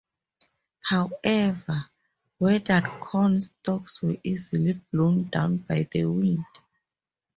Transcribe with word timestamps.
However, 0.81 1.91
withered 2.39 2.85
corn 2.99 3.39
stalks 3.39 4.01
were 4.01 4.17
easily 4.23 4.81
blown 4.91 5.25
down 5.29 5.57
by 5.57 5.87
the 5.91 6.05
wind. 6.05 6.43